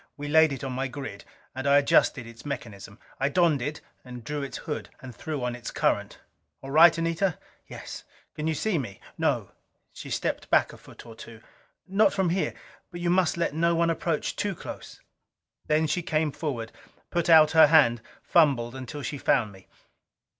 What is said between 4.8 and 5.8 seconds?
and threw on its